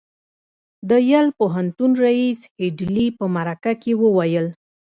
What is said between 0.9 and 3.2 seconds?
یل پوهنتون ريیس هيډلي